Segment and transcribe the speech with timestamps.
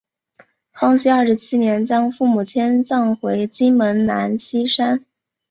[0.71, 5.05] 康熙二十七年将父母迁葬回金门兰厝山。